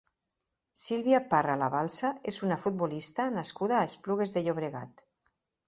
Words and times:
Silvia 0.83 1.19
Parra 1.33 1.57
Labalsa 1.65 2.11
és 2.33 2.41
una 2.49 2.59
futbolista 2.65 3.29
nascuda 3.37 3.79
a 3.81 3.85
Esplugues 3.93 4.37
de 4.39 4.47
Llobregat. 4.49 5.09